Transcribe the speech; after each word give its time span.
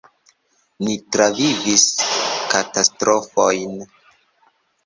"Ni 0.85 0.95
travivis 1.15 1.85
katastrofojn." 2.55 3.77